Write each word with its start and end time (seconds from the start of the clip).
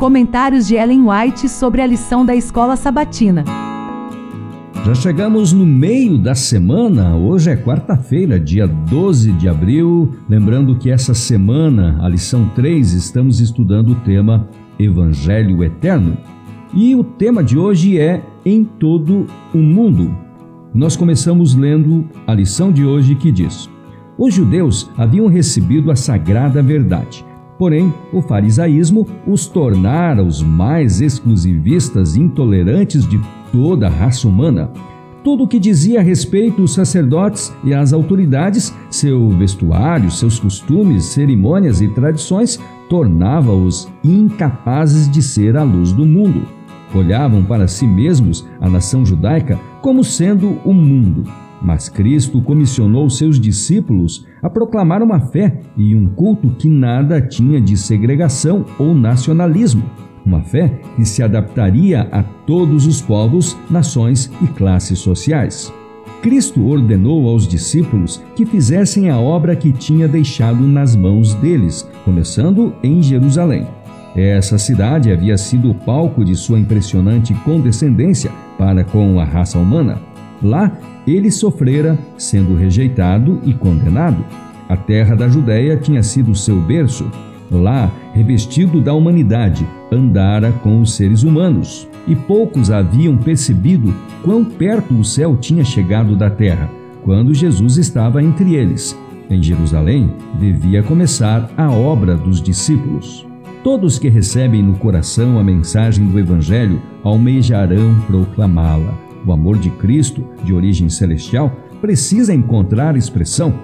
Comentários 0.00 0.66
de 0.66 0.76
Ellen 0.76 1.02
White 1.06 1.46
sobre 1.46 1.82
a 1.82 1.86
lição 1.86 2.24
da 2.24 2.34
escola 2.34 2.74
sabatina. 2.74 3.44
Já 4.82 4.94
chegamos 4.94 5.52
no 5.52 5.66
meio 5.66 6.16
da 6.16 6.34
semana, 6.34 7.14
hoje 7.14 7.50
é 7.50 7.56
quarta-feira, 7.56 8.40
dia 8.40 8.66
12 8.66 9.32
de 9.32 9.46
abril. 9.46 10.14
Lembrando 10.26 10.78
que 10.78 10.90
essa 10.90 11.12
semana, 11.12 11.98
a 12.00 12.08
lição 12.08 12.50
3, 12.54 12.94
estamos 12.94 13.40
estudando 13.40 13.90
o 13.90 13.94
tema 13.96 14.48
Evangelho 14.78 15.62
Eterno. 15.62 16.16
E 16.72 16.94
o 16.96 17.04
tema 17.04 17.44
de 17.44 17.58
hoje 17.58 17.98
é 17.98 18.24
Em 18.42 18.64
todo 18.64 19.26
o 19.52 19.58
mundo. 19.58 20.16
Nós 20.72 20.96
começamos 20.96 21.54
lendo 21.54 22.08
a 22.26 22.32
lição 22.32 22.72
de 22.72 22.86
hoje 22.86 23.14
que 23.16 23.30
diz: 23.30 23.68
Os 24.16 24.32
judeus 24.32 24.90
haviam 24.96 25.26
recebido 25.26 25.90
a 25.90 25.96
sagrada 25.96 26.62
verdade 26.62 27.28
Porém, 27.60 27.92
o 28.10 28.22
farisaísmo 28.22 29.06
os 29.26 29.46
tornara 29.46 30.24
os 30.24 30.42
mais 30.42 31.02
exclusivistas 31.02 32.16
e 32.16 32.20
intolerantes 32.20 33.06
de 33.06 33.20
toda 33.52 33.86
a 33.86 33.90
raça 33.90 34.26
humana. 34.26 34.70
Tudo 35.22 35.44
o 35.44 35.46
que 35.46 35.58
dizia 35.58 36.00
a 36.00 36.02
respeito 36.02 36.62
os 36.62 36.72
sacerdotes 36.72 37.54
e 37.62 37.74
as 37.74 37.92
autoridades, 37.92 38.74
seu 38.90 39.28
vestuário, 39.28 40.10
seus 40.10 40.38
costumes, 40.38 41.04
cerimônias 41.04 41.82
e 41.82 41.88
tradições, 41.88 42.58
tornava-os 42.88 43.86
incapazes 44.02 45.10
de 45.10 45.20
ser 45.20 45.54
a 45.54 45.62
luz 45.62 45.92
do 45.92 46.06
mundo. 46.06 46.44
Olhavam 46.94 47.44
para 47.44 47.68
si 47.68 47.86
mesmos, 47.86 48.48
a 48.58 48.70
nação 48.70 49.04
judaica, 49.04 49.60
como 49.82 50.02
sendo 50.02 50.56
o 50.64 50.72
mundo 50.72 51.24
mas 51.62 51.88
Cristo 51.88 52.40
comissionou 52.40 53.08
seus 53.10 53.38
discípulos 53.38 54.26
a 54.42 54.48
proclamar 54.48 55.02
uma 55.02 55.20
fé 55.20 55.60
e 55.76 55.94
um 55.94 56.06
culto 56.06 56.50
que 56.50 56.68
nada 56.68 57.20
tinha 57.20 57.60
de 57.60 57.76
segregação 57.76 58.64
ou 58.78 58.94
nacionalismo. 58.94 59.84
Uma 60.24 60.42
fé 60.42 60.80
que 60.96 61.04
se 61.04 61.22
adaptaria 61.22 62.08
a 62.12 62.22
todos 62.22 62.86
os 62.86 63.00
povos, 63.00 63.56
nações 63.70 64.30
e 64.42 64.46
classes 64.46 64.98
sociais. 64.98 65.72
Cristo 66.22 66.66
ordenou 66.66 67.26
aos 67.28 67.48
discípulos 67.48 68.22
que 68.36 68.44
fizessem 68.44 69.08
a 69.08 69.18
obra 69.18 69.56
que 69.56 69.72
tinha 69.72 70.06
deixado 70.06 70.62
nas 70.66 70.94
mãos 70.94 71.34
deles, 71.34 71.88
começando 72.04 72.74
em 72.82 73.02
Jerusalém. 73.02 73.66
Essa 74.14 74.58
cidade 74.58 75.10
havia 75.10 75.38
sido 75.38 75.70
o 75.70 75.74
palco 75.74 76.24
de 76.24 76.34
sua 76.34 76.58
impressionante 76.58 77.32
condescendência 77.44 78.30
para 78.58 78.84
com 78.84 79.18
a 79.18 79.24
raça 79.24 79.58
humana. 79.58 79.98
Lá 80.42 80.76
ele 81.06 81.30
sofrera, 81.30 81.98
sendo 82.16 82.54
rejeitado 82.54 83.40
e 83.44 83.54
condenado. 83.54 84.24
A 84.68 84.76
terra 84.76 85.14
da 85.14 85.28
Judéia 85.28 85.76
tinha 85.76 86.02
sido 86.02 86.34
seu 86.34 86.60
berço. 86.60 87.10
Lá, 87.50 87.90
revestido 88.14 88.80
da 88.80 88.94
humanidade, 88.94 89.66
andara 89.90 90.52
com 90.52 90.80
os 90.80 90.94
seres 90.94 91.22
humanos. 91.24 91.88
E 92.06 92.14
poucos 92.14 92.70
haviam 92.70 93.16
percebido 93.16 93.92
quão 94.22 94.44
perto 94.44 94.94
o 94.94 95.04
céu 95.04 95.36
tinha 95.36 95.64
chegado 95.64 96.14
da 96.14 96.30
terra, 96.30 96.70
quando 97.02 97.34
Jesus 97.34 97.76
estava 97.76 98.22
entre 98.22 98.54
eles. 98.54 98.96
Em 99.28 99.42
Jerusalém 99.42 100.12
devia 100.38 100.82
começar 100.82 101.50
a 101.56 101.70
obra 101.70 102.16
dos 102.16 102.40
discípulos. 102.40 103.26
Todos 103.64 103.98
que 103.98 104.08
recebem 104.08 104.62
no 104.62 104.74
coração 104.74 105.38
a 105.38 105.44
mensagem 105.44 106.06
do 106.06 106.18
Evangelho 106.18 106.80
almejarão 107.02 108.00
proclamá-la 108.06 109.09
o 109.26 109.32
amor 109.32 109.58
de 109.58 109.70
Cristo, 109.70 110.24
de 110.44 110.52
origem 110.52 110.88
celestial, 110.88 111.50
precisa 111.80 112.34
encontrar 112.34 112.96
expressão. 112.96 113.54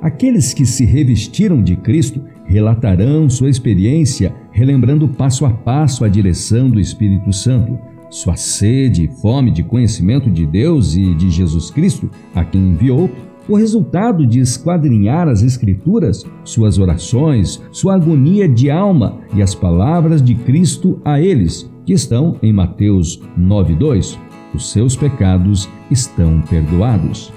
Aqueles 0.00 0.52
que 0.52 0.64
se 0.64 0.84
revestiram 0.84 1.62
de 1.62 1.76
Cristo 1.76 2.22
relatarão 2.44 3.28
sua 3.28 3.50
experiência, 3.50 4.34
relembrando 4.52 5.08
passo 5.08 5.44
a 5.44 5.50
passo 5.50 6.04
a 6.04 6.08
direção 6.08 6.70
do 6.70 6.78
Espírito 6.78 7.32
Santo, 7.32 7.78
sua 8.08 8.36
sede 8.36 9.04
e 9.04 9.08
fome 9.20 9.50
de 9.50 9.64
conhecimento 9.64 10.30
de 10.30 10.46
Deus 10.46 10.94
e 10.94 11.14
de 11.14 11.28
Jesus 11.28 11.70
Cristo, 11.70 12.08
a 12.34 12.44
quem 12.44 12.60
enviou, 12.60 13.10
o 13.48 13.56
resultado 13.56 14.26
de 14.26 14.40
esquadrinhar 14.40 15.28
as 15.28 15.42
Escrituras, 15.42 16.24
suas 16.44 16.78
orações, 16.78 17.62
sua 17.70 17.94
agonia 17.94 18.48
de 18.48 18.70
alma 18.70 19.20
e 19.34 19.42
as 19.42 19.54
palavras 19.54 20.22
de 20.22 20.34
Cristo 20.34 21.00
a 21.04 21.20
eles, 21.20 21.70
que 21.84 21.92
estão 21.92 22.36
em 22.42 22.52
Mateus 22.52 23.20
9,2 23.38 24.18
os 24.54 24.70
seus 24.70 24.96
pecados 24.96 25.68
estão 25.90 26.40
perdoados. 26.40 27.32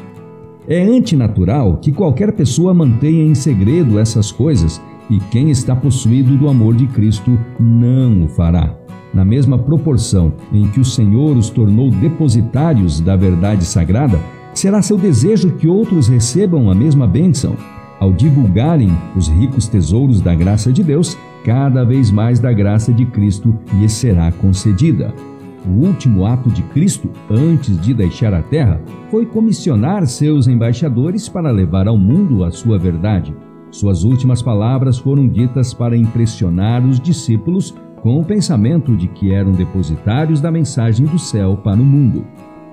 É 0.68 0.82
antinatural 0.82 1.78
que 1.78 1.92
qualquer 1.92 2.32
pessoa 2.34 2.74
mantenha 2.74 3.24
em 3.24 3.34
segredo 3.34 3.98
essas 3.98 4.32
coisas 4.32 4.82
e 5.10 5.20
quem 5.32 5.50
está 5.50 5.76
possuído 5.76 6.38
do 6.38 6.48
amor 6.48 6.76
de 6.76 6.86
Cristo 6.88 7.38
não 7.60 8.24
o 8.24 8.28
fará. 8.28 8.76
Na 9.14 9.26
mesma 9.26 9.58
proporção 9.58 10.34
em 10.54 10.68
que 10.68 10.80
o 10.80 10.86
Senhor 10.86 11.36
os 11.36 11.50
tornou 11.50 11.90
depositários 11.90 13.00
da 13.00 13.16
verdade 13.16 13.66
sagrada, 13.66 14.20
será 14.54 14.82
seu 14.82 14.98
desejo 14.98 15.52
que 15.52 15.68
outros 15.68 16.08
recebam 16.08 16.70
a 16.70 16.76
mesma 16.76 17.08
bênção. 17.08 17.56
Ao 18.00 18.14
divulgarem 18.14 18.96
os 19.16 19.28
ricos 19.28 19.68
tesouros 19.68 20.22
da 20.22 20.36
graça 20.36 20.72
de 20.72 20.84
Deus, 20.84 21.18
cada 21.44 21.84
vez 21.84 22.12
mais 22.12 22.40
da 22.40 22.54
graça 22.54 22.94
de 22.94 23.06
Cristo 23.06 23.58
lhes 23.74 23.94
será 23.94 24.32
concedida. 24.32 25.14
O 25.66 25.86
último 25.86 26.26
ato 26.26 26.50
de 26.50 26.64
Cristo, 26.64 27.10
antes 27.30 27.80
de 27.80 27.94
deixar 27.94 28.34
a 28.34 28.42
terra, 28.42 28.82
foi 29.10 29.26
comissionar 29.26 30.06
seus 30.08 30.48
embaixadores 30.48 31.28
para 31.28 31.52
levar 31.52 31.88
ao 31.88 31.98
mundo 31.98 32.44
a 32.44 32.52
sua 32.52 32.78
verdade. 32.80 33.36
Suas 33.72 34.04
últimas 34.04 34.42
palavras 34.42 34.98
foram 34.98 35.28
ditas 35.28 35.74
para 35.74 35.98
impressionar 35.98 36.84
os 36.86 37.00
discípulos 37.00 37.76
com 38.02 38.20
o 38.20 38.26
pensamento 38.26 38.96
de 38.96 39.08
que 39.08 39.34
eram 39.34 39.52
depositários 39.52 40.40
da 40.40 40.50
mensagem 40.50 41.06
do 41.06 41.20
céu 41.20 41.58
para 41.58 41.80
o 41.80 41.86
mundo. 41.86 42.26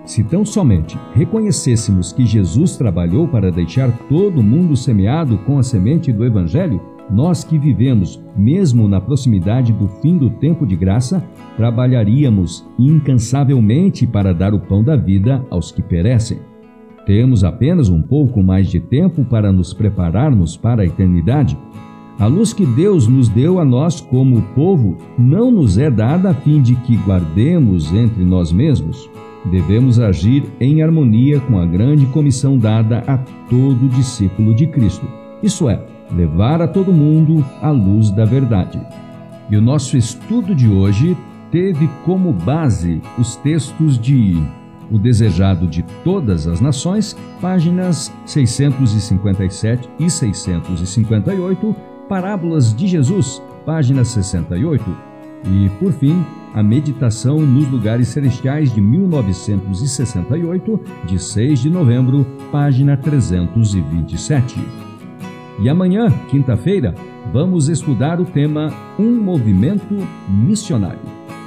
Se 0.04 0.22
tão 0.22 0.44
somente 0.44 0.96
reconhecêssemos 1.14 2.12
que 2.12 2.24
Jesus 2.24 2.76
trabalhou 2.76 3.26
para 3.26 3.50
deixar 3.50 3.90
todo 4.08 4.38
o 4.38 4.42
mundo 4.42 4.76
semeado 4.76 5.36
com 5.38 5.58
a 5.58 5.64
semente 5.64 6.12
do 6.12 6.24
Evangelho, 6.24 6.80
nós 7.10 7.44
que 7.44 7.58
vivemos, 7.58 8.22
mesmo 8.36 8.88
na 8.88 9.00
proximidade 9.00 9.72
do 9.72 9.86
fim 9.86 10.18
do 10.18 10.28
tempo 10.28 10.66
de 10.66 10.74
graça, 10.74 11.24
trabalharíamos 11.56 12.66
incansavelmente 12.78 14.06
para 14.06 14.34
dar 14.34 14.52
o 14.52 14.60
pão 14.60 14.82
da 14.82 14.96
vida 14.96 15.44
aos 15.48 15.70
que 15.70 15.80
perecem. 15.80 16.38
Temos 17.06 17.44
apenas 17.44 17.88
um 17.88 18.02
pouco 18.02 18.42
mais 18.42 18.68
de 18.68 18.80
tempo 18.80 19.24
para 19.24 19.52
nos 19.52 19.72
prepararmos 19.72 20.56
para 20.56 20.82
a 20.82 20.86
eternidade. 20.86 21.56
A 22.18 22.26
luz 22.26 22.52
que 22.52 22.66
Deus 22.66 23.06
nos 23.06 23.28
deu 23.28 23.60
a 23.60 23.64
nós 23.64 24.00
como 24.00 24.42
povo 24.54 24.96
não 25.16 25.50
nos 25.50 25.78
é 25.78 25.88
dada 25.88 26.30
a 26.30 26.34
fim 26.34 26.60
de 26.60 26.74
que 26.74 26.96
guardemos 26.96 27.92
entre 27.92 28.24
nós 28.24 28.50
mesmos. 28.50 29.08
Devemos 29.44 30.00
agir 30.00 30.42
em 30.58 30.82
harmonia 30.82 31.38
com 31.38 31.58
a 31.60 31.66
grande 31.66 32.04
comissão 32.06 32.58
dada 32.58 33.04
a 33.06 33.16
todo 33.48 33.88
discípulo 33.90 34.52
de 34.52 34.66
Cristo. 34.66 35.06
Isso 35.40 35.68
é, 35.68 35.80
levar 36.10 36.62
a 36.62 36.68
todo 36.68 36.92
mundo 36.92 37.44
a 37.60 37.70
luz 37.70 38.10
da 38.10 38.24
verdade. 38.24 38.80
E 39.50 39.56
o 39.56 39.62
nosso 39.62 39.96
estudo 39.96 40.54
de 40.54 40.68
hoje 40.68 41.16
teve 41.50 41.88
como 42.04 42.32
base 42.32 43.02
os 43.18 43.34
textos 43.36 43.98
de 43.98 44.40
O 44.90 44.98
Desejado 44.98 45.66
de 45.66 45.82
Todas 46.04 46.46
as 46.46 46.60
Nações, 46.60 47.16
páginas 47.40 48.12
657 48.24 49.88
e 49.98 50.10
658, 50.10 51.74
Parábolas 52.08 52.72
de 52.74 52.86
Jesus, 52.86 53.42
página 53.64 54.04
68, 54.04 54.84
e, 55.44 55.68
por 55.78 55.92
fim, 55.92 56.24
a 56.54 56.62
Meditação 56.62 57.40
nos 57.40 57.68
Lugares 57.68 58.08
Celestiais 58.08 58.72
de 58.72 58.80
1968, 58.80 60.80
de 61.04 61.22
6 61.22 61.60
de 61.60 61.70
novembro, 61.70 62.26
página 62.50 62.96
327. 62.96 64.85
E 65.58 65.68
amanhã, 65.68 66.10
quinta-feira, 66.28 66.94
vamos 67.32 67.68
estudar 67.68 68.20
o 68.20 68.26
tema 68.26 68.70
Um 68.98 69.18
Movimento 69.20 69.96
Missionário. 70.28 71.00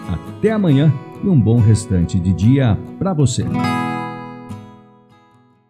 Até 0.08 0.52
amanhã 0.52 0.92
e 1.24 1.28
um 1.28 1.40
bom 1.40 1.60
restante 1.60 2.20
de 2.20 2.34
dia 2.34 2.78
para 2.98 3.14
você. 3.14 3.46